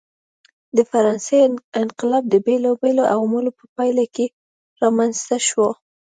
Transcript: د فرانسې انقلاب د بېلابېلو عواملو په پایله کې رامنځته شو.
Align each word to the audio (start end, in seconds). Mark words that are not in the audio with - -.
د 0.75 0.79
فرانسې 0.91 1.37
انقلاب 1.81 2.23
د 2.29 2.35
بېلابېلو 2.45 3.03
عواملو 3.13 3.51
په 3.59 3.65
پایله 3.75 4.05
کې 4.15 4.25
رامنځته 4.81 5.37
شو. 5.47 5.67